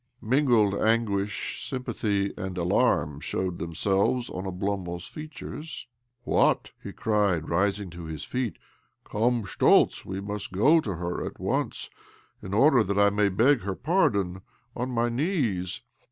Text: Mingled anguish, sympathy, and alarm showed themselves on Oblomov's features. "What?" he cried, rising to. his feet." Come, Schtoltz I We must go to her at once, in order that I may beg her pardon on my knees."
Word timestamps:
Mingled 0.19 0.73
anguish, 0.73 1.63
sympathy, 1.69 2.33
and 2.35 2.57
alarm 2.57 3.19
showed 3.19 3.59
themselves 3.59 4.31
on 4.31 4.45
Oblomov's 4.45 5.07
features. 5.07 5.85
"What?" 6.23 6.71
he 6.81 6.91
cried, 6.91 7.49
rising 7.49 7.91
to. 7.91 8.05
his 8.05 8.23
feet." 8.23 8.57
Come, 9.11 9.43
Schtoltz 9.43 10.03
I 10.03 10.09
We 10.09 10.19
must 10.19 10.51
go 10.53 10.81
to 10.81 10.95
her 10.95 11.23
at 11.23 11.39
once, 11.39 11.91
in 12.41 12.51
order 12.51 12.83
that 12.83 12.97
I 12.97 13.11
may 13.11 13.29
beg 13.29 13.61
her 13.61 13.75
pardon 13.75 14.41
on 14.75 14.89
my 14.89 15.07
knees." 15.07 15.81